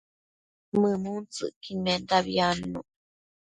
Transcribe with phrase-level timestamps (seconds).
[0.79, 2.89] mëmuntsëcquidmendabi adnuc